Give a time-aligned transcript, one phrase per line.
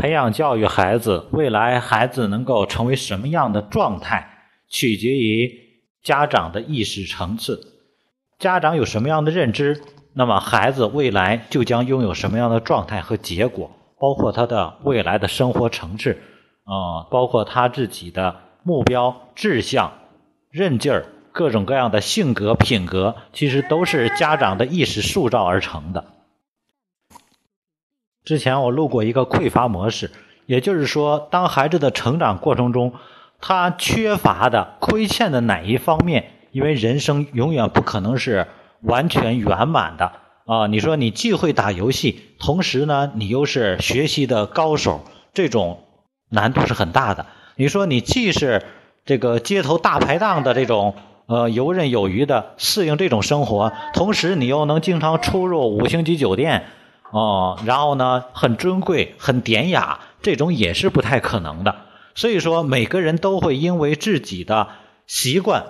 [0.00, 5.52] 培养教育孩子，未来孩子能够成为什么样的状态，取决于
[6.02, 7.60] 家长的意识层次。
[8.38, 9.82] 家长有什么样的认知，
[10.14, 16.16] 那么孩子未来就将拥有什么样的状态和结果，包括他的未来的生活层次，
[16.64, 19.92] 啊，包括他自己的目标、志向、
[20.50, 26.02] 韧劲儿，各种各样的性格、品格，其实都是家长的意识塑造而成的。
[28.24, 30.10] 之前我录过一个匮乏模式，
[30.46, 32.92] 也就是说，当孩子的成长过程中，
[33.40, 36.32] 他缺乏的、亏欠的哪一方面？
[36.52, 38.48] 因为人生永远不可能是
[38.82, 40.12] 完全圆满的
[40.46, 40.66] 啊！
[40.66, 45.02] 你说你既会打游戏，同时呢，你又是学习的高手，
[45.32, 45.84] 这种
[46.28, 47.26] 难度是很大的。
[47.54, 48.64] 你说你既是
[49.04, 50.94] 这个街头大排档的这种
[51.26, 56.64] 呃游刃有余的适应这种生活，同时你又能经常出入五星级酒店
[57.10, 61.86] 哦，然后呢很尊贵、很典雅，这种也是不太可能的。
[62.14, 64.68] 所以说，每个人都会因为自己的
[65.06, 65.66] 习惯。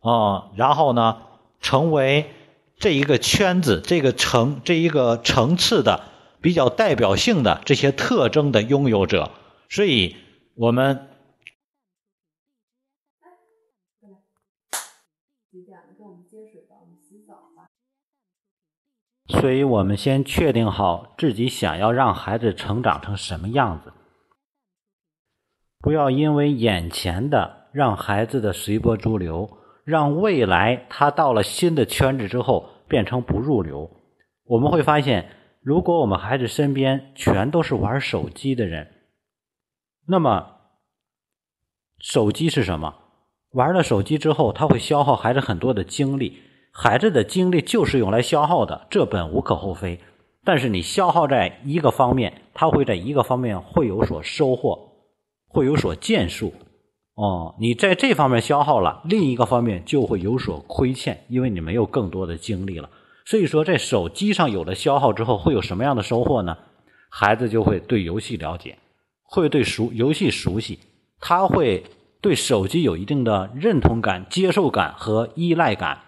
[0.00, 1.22] 啊，然后呢，
[1.62, 2.30] 成为
[2.78, 6.04] 这一个圈子、这个层、这一个层次的
[6.42, 9.30] 比较代表性的这些特征的拥有者，
[9.70, 10.16] 所以
[10.56, 11.08] 我们，
[19.26, 23.92] 所以我们先确定好自己想要让孩子成长成什么样子，
[25.80, 29.58] 不要因为眼前的让孩子的随波逐流。
[29.84, 33.90] 让未来他到了新的圈子之后变成不入流，
[34.44, 35.28] 我们会发现，
[35.60, 38.88] 如果我们孩子身边全都是玩手机的人，
[40.06, 40.52] 那么
[41.98, 42.94] 手机是什么？
[43.50, 46.40] 玩了手机之后，他会消耗孩子很多的精力，
[46.76, 50.00] 孩子的精力就是用来消耗的，这本无可厚非。
[50.44, 54.90] 但是你消耗在一个方面，他会在一个方面会有所收获，
[55.46, 56.52] 会有所建树。
[57.14, 62.90] 哦，你在这方面消耗了，另一个方面就会有所亏欠，因为你没有更多的精力了。
[63.24, 66.58] 所以说，在手机上有了消耗之后，会有什么样的收获呢？
[67.08, 68.76] 孩子就会对游戏了解，
[69.22, 70.80] 会对熟游戏熟悉，
[71.20, 71.84] 他会
[72.20, 76.00] 对手机有一定的认同感、接受感和依赖感。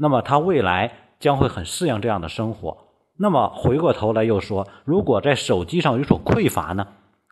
[0.00, 2.78] 那么他未来将会很适应这样的生活。
[3.18, 6.88] 那么回过头来又说，如果在手机上有所匮乏呢？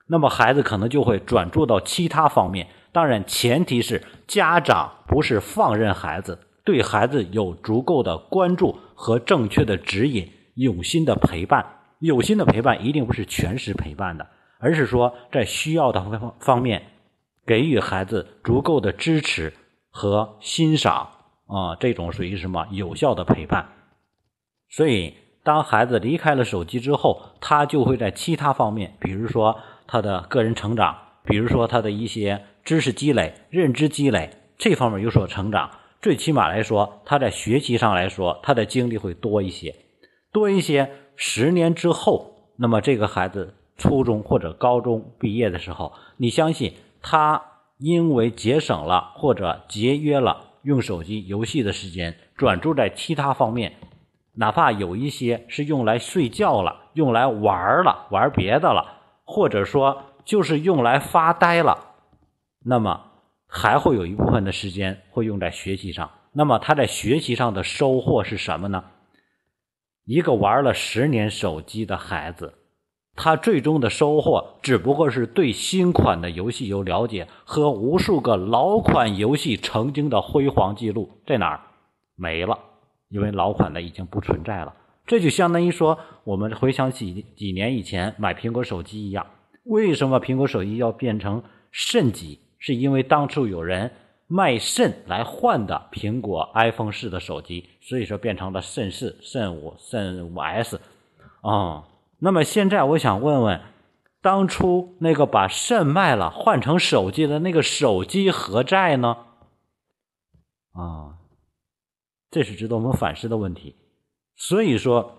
[0.07, 2.69] 那么孩子可能就会转注到其他方面。
[2.93, 11.65] 当然，前提是家长不是放任孩子，对孩子有足够的关注和正确的指引，有心的陪伴。
[12.01, 14.27] 有心的陪伴一定不是全时陪伴的，
[14.61, 16.83] 而是说在需要的方方面
[17.47, 19.53] 给予孩子足够的支持
[19.91, 21.09] 和欣赏
[21.49, 23.69] 啊，这种属于什么有效的陪伴。
[24.71, 32.45] 所以，当孩子离开了手机之后，他就会在其他方面，比如说他的个人成长，比如说他的一些。
[32.65, 34.29] 知识积累、认知积累
[34.59, 35.71] 这方面有所成长，
[36.03, 39.75] 最起码来说，他在学习上来说，他的精力会多一些，
[40.35, 40.91] 多一些。
[41.17, 47.43] 十年之后，那么这个孩子初中或者高中毕业的时候，你相信他
[47.79, 53.77] 因为节省了或者节约了用手机游戏的时间，转注在其他方面，
[54.35, 61.95] 哪怕有一些是用来睡觉了、用来玩了、玩别的了，或者说就是用来发呆了。
[62.63, 63.13] 那么
[63.47, 66.11] 还会有一部分的时间会用在学习上。
[66.33, 68.85] 那么他在学习上的收获是什么呢？
[70.05, 72.59] 一个玩了十年手机的孩子，
[73.21, 81.61] 他最终的收获只不过是对新款的游戏有了解和无数个老款游戏曾经的辉煌记录在哪儿
[82.15, 82.57] 没了，
[83.09, 84.73] 因为老款的已经不存在了。
[85.05, 89.27] 这就相当于说，我们回想起几年以前买苹果手机一样，
[89.65, 91.43] 为什么苹果手机要变成
[91.73, 92.39] 肾级？
[92.61, 93.91] 是因为当初有人
[94.29, 100.81] 卖肾来换的苹果 iPhone 四的手机，所以说变成了肾四、肾五、肾五 S
[101.41, 101.88] 啊。
[102.19, 103.61] 那么现在我想问问，
[104.21, 109.17] 当初那个把肾卖了换成手机的那个手机何在呢？
[110.73, 111.19] 啊，
[112.31, 113.77] 这是值得我们反思的问题。
[114.37, 115.15] 所以说，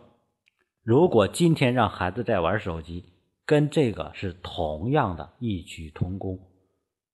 [0.84, 3.06] 如果今天让孩子在玩手机，
[3.46, 6.40] 跟这个是同样的异曲同工。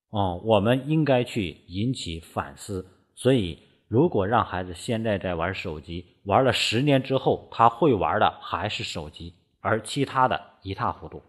[0.09, 2.85] 哦，我们应该去引起反思。
[3.15, 9.33] 所以，如果让孩子现在在玩手机，玩了十年之后，他会玩的还是手机，
[9.65, 11.23] 而其他的一塌糊涂。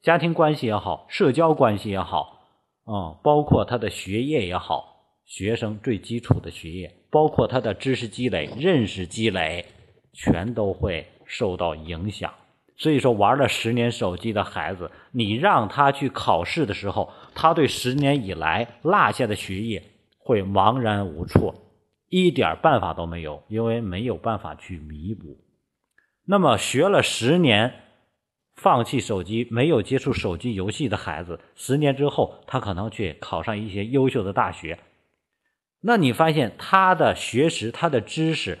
[0.00, 2.40] 家庭关系也好，社交关系也好，
[2.84, 9.66] 啊，包括他的学业也好，学生最基础的学业，包括他的知识积累、认识积累，
[10.14, 12.32] 全都会受到影响。
[12.78, 19.82] 所以说，玩了十年手机的孩子，你让他去考试的时候，他对十年以来落下的学业
[20.18, 21.54] 会茫然无措，
[22.08, 25.36] 一点办法都没有，因为没有办法去弥补。
[26.28, 27.72] 那么，学了十年，
[28.56, 34.80] 放弃手机、没有接触手机游戏的孩子，十年之后，他可能去考上一些优秀的大学。
[35.82, 38.58] 那你发现他的学识、他的知识、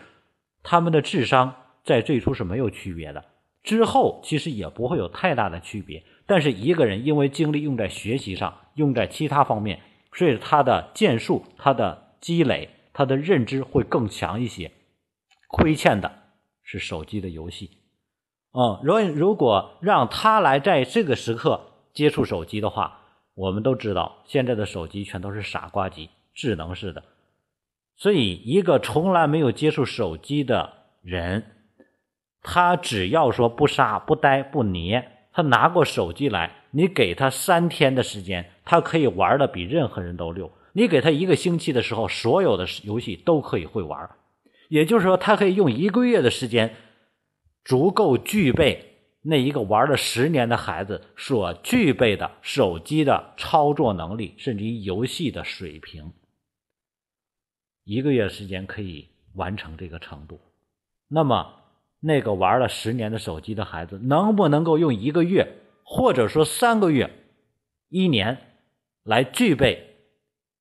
[0.62, 3.24] 他们的智商，在最初是没有区别的。
[3.64, 9.80] 之后其实也不会有太大的区别，但是一个人因为精力用在学习上，用在其他方面，
[10.12, 14.70] 所以他的建树、他的积累、他的认知会更强一些。
[15.48, 16.25] 亏欠的
[16.68, 17.78] 是手机的游戏，
[18.52, 21.60] 嗯，如如果让他来在这个时刻
[21.94, 23.00] 接触手机的话，
[23.34, 27.04] 我们都知道现在的手机全都是傻瓜机、智能式的，
[27.96, 30.72] 所以一个从来没有接触手机的
[31.02, 31.52] 人。
[32.42, 40.50] 他只要说不杀不呆不捏，他拿过手机来，你给他三天的时间，他可以玩的比任何人都溜。
[40.72, 44.10] 你给他一个星期的时候，所有的游戏都可以会玩。
[44.68, 46.74] 也就是说，他可以用一个月的时间，
[47.64, 56.12] 足够具备那一个玩了十年的孩子所具备的手机的操作能力，甚至于游戏的水平。
[57.84, 60.40] 一个月时间可以完成这个程度，
[61.08, 61.54] 那么。
[61.98, 67.10] 那个玩了十年的手机的孩子，能不能够用一个月，或者说三个月、
[67.88, 68.38] 一年，
[69.02, 69.96] 来具备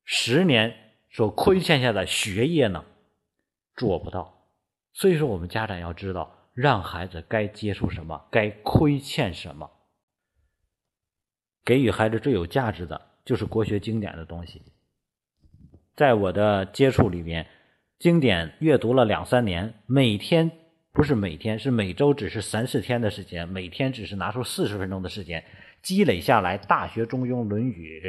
[0.06, 0.74] 十年
[1.12, 2.86] 所亏欠下的学业呢？
[3.75, 4.50] 做不到。
[4.94, 9.69] 所以说，我们家长要知道，让孩子该接触什么，该亏欠什么。
[11.63, 14.62] 给予孩子最有价值的就是国学经典的东西。
[15.95, 17.48] 在我的接触里边，
[18.00, 20.51] 经典阅读了两三年，每天。
[20.94, 25.44] 不是每天，是每周，只是三四天的时间，每天只是拿出四十分钟的时间，
[25.81, 28.01] 积累下来《大学》《中庸》《论语》，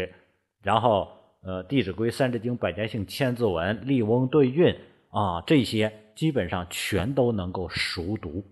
[0.62, 1.08] 然后
[1.42, 4.72] 呃《弟子规》《三字经》《百家姓》《千字文》《笠翁对韵》
[5.16, 8.44] 啊，这些基本上全都能够熟读，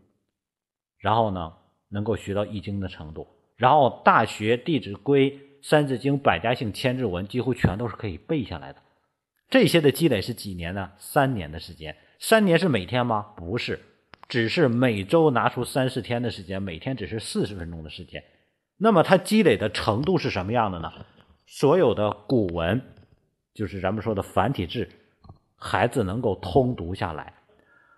[0.99, 1.53] 然后呢，
[1.91, 5.31] 能够学到易经的程度，然后《大学》《弟子规》
[5.63, 8.81] 《三字经》《百家姓》《千字文》几乎全都是可以背下来的。
[9.51, 10.93] 这些的积累是几年呢？
[10.97, 11.95] 三年的时间。
[12.19, 13.35] 三年是每天吗？
[13.37, 13.79] 不是。
[14.27, 18.25] 只是每周拿出三四天的时间，每天只是四十分钟的时间，
[18.79, 20.91] 那么它积累的程度是什么样的呢？
[21.47, 22.81] 所有的古文，
[23.53, 24.89] 就是咱们说的繁体字，
[25.67, 27.33] 孩子能够通读下来，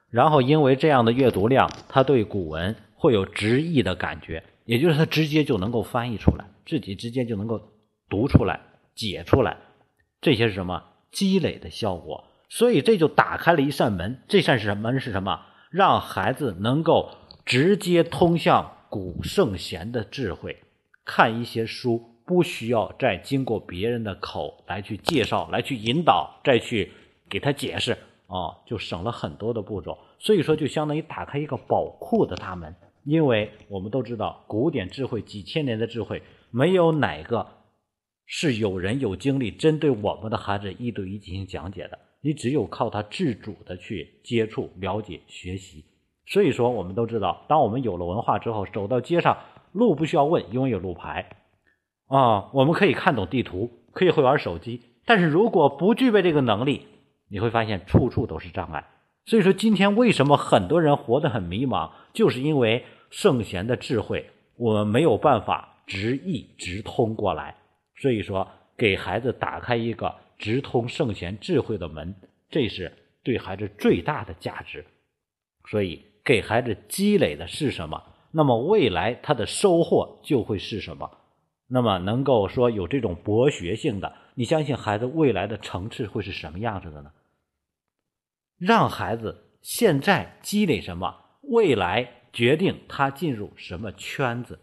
[0.09, 7.61] 然后因为这样的阅读量，他对古文会有直译的感觉，也就是他直接就能够翻译出来，自己直接就能够
[8.09, 8.61] 读出来、
[8.95, 9.57] 解出来，
[10.21, 12.25] 这些是什么积累的效果？
[12.49, 15.01] 所以这就打开了一扇门，这扇是什么门？
[15.01, 15.41] 是什么？
[15.69, 17.11] 让孩子能够
[17.45, 20.63] 直接通向古圣贤的智慧，
[21.05, 26.93] 看一些书不需要再经过别人的口来去介绍、来去引导、再去
[27.29, 27.93] 给他解释
[28.27, 29.99] 啊，就省了很多的步骤。
[30.19, 32.75] 所以说，就相当于打开一个宝库的大门。
[33.05, 37.47] 因为我们都知道，古典智慧几千年的智慧，没有哪个
[38.25, 41.99] 是有人有精力针对我们的孩子一对一进行讲解的。
[42.21, 45.85] 你只有靠他自主的去接触、了解、学习。
[46.27, 49.39] 所以说，我们都知道，当我们有了文化之后，走到街上，
[49.71, 51.31] 路不需要问，因为有路牌
[52.09, 52.51] 啊。
[52.53, 54.81] 我们可以看懂地图，可以会玩手机。
[55.05, 56.89] 但是如果不具备这个能力，
[57.29, 58.87] 你会发现处处都是障碍。
[59.25, 67.57] 所以说，今天为什么很多人活得很迷茫，就是因为圣贤的智慧，我们没有办法直译直通过来。
[67.97, 70.15] 所以说，给孩子打开一个。
[70.39, 72.15] 直通圣贤智慧的门，
[72.51, 72.93] 这是
[73.23, 74.85] 对孩子最大的价值。
[75.71, 81.11] 所以，给孩子积累的是什么，那么未来他的收获就会是什么。
[81.69, 87.11] 那么，能够说有这种博学性的，你相信孩子未来的层次会是什么样子的呢？
[88.57, 94.61] 让孩子现在积累什么，未来决定他进入什么圈子。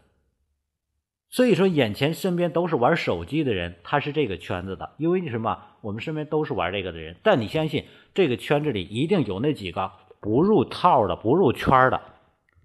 [1.30, 5.62] 所以说，眼前身边都是玩手机的人，他是这个圈子的，因为你什么？
[5.82, 7.18] 我们身边都是玩这个的人。
[7.22, 9.92] 但你相信，这个圈子里一定有那几个
[10.22, 12.02] 不入套的、不入圈的，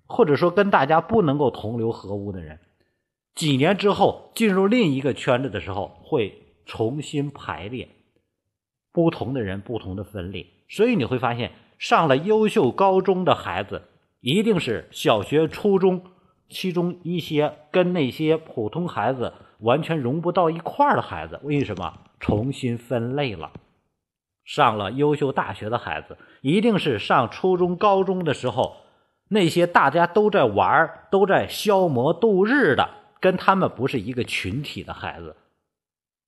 [0.06, 2.60] 或者说跟大家不能够同流合污的人。
[3.38, 7.88] 几年之后进入另一个圈子的时候，会重新排列，
[8.92, 10.44] 不同的人不同的分类。
[10.68, 13.80] 所以你会发现，上了优秀高中的孩子，
[14.20, 16.02] 一定是小学、初中。
[16.48, 23.52] 其中一些跟那些普通孩子完全融不到一块儿的孩子，为什么重新分类了？
[24.44, 28.78] 上了优秀大学的孩子，一定是上初中、高中的时候
[29.28, 32.88] 那些大家都在玩、都在消磨度日的，
[33.20, 35.36] 跟他们不是一个群体的孩子，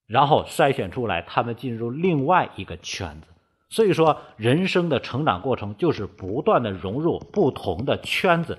[0.06, 3.26] 然后筛选出来，他们进入另外一个圈子。
[3.68, 8.58] 所以说，人生的成长过程就是不断的融入不同的圈子。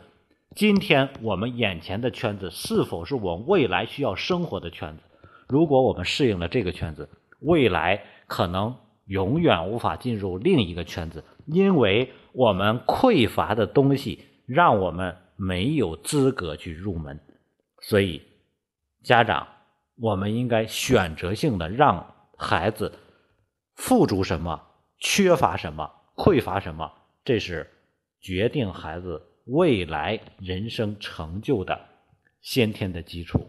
[0.55, 5.03] 今天我们眼前的圈子是否是我未来需要生活的圈子？
[5.49, 7.09] 如果我们适应了这个圈子，
[7.41, 17.19] 未来可能永远无法进入另一个圈子，因为我们匮乏的东西让我们没有资格去入门。
[17.81, 18.21] 所以，
[19.03, 19.47] 家长，
[19.97, 22.97] 我们应该选择性的让孩子
[23.75, 24.61] 富足什么、
[24.97, 26.89] 缺乏什么、匮乏什么，
[27.25, 27.69] 这是
[28.21, 29.27] 决定孩子。
[29.45, 31.77] 未来人生成就的
[32.41, 33.43] 先天的基础。